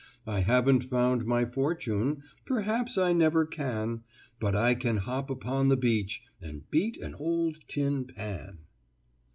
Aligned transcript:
"I 0.25 0.39
haven't 0.39 0.83
found 0.83 1.27
my 1.27 1.45
fortune, 1.45 2.23
Perhaps 2.43 2.97
I 2.97 3.13
never 3.13 3.45
can, 3.45 4.01
But 4.39 4.55
I 4.55 4.73
can 4.73 4.97
hop 4.97 5.29
upon 5.29 5.67
the 5.67 5.77
beach, 5.77 6.23
And 6.41 6.67
beat 6.71 6.97
an 6.97 7.13
old 7.13 7.59
tin 7.67 8.05
pan." 8.05 8.61